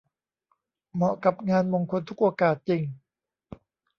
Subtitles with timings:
[0.93, 2.81] เหมาะกับงานมงคลทุกโอกาสจริง